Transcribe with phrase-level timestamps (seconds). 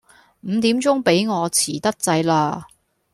[0.41, 2.63] 五點鐘畀我遲得滯喇